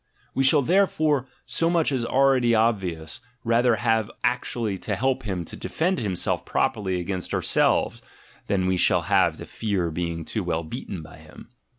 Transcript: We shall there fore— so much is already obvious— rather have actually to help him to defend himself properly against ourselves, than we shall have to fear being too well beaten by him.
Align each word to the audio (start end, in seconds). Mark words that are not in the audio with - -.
We 0.33 0.43
shall 0.43 0.63
there 0.63 0.87
fore— 0.87 1.27
so 1.45 1.69
much 1.69 1.91
is 1.91 2.03
already 2.03 2.55
obvious— 2.55 3.21
rather 3.43 3.75
have 3.75 4.09
actually 4.23 4.79
to 4.79 4.95
help 4.95 5.21
him 5.25 5.45
to 5.45 5.55
defend 5.55 5.99
himself 5.99 6.43
properly 6.43 6.99
against 6.99 7.35
ourselves, 7.35 8.01
than 8.47 8.65
we 8.65 8.77
shall 8.77 9.01
have 9.03 9.37
to 9.37 9.45
fear 9.45 9.91
being 9.91 10.25
too 10.25 10.43
well 10.43 10.63
beaten 10.63 11.03
by 11.03 11.17
him. 11.19 11.49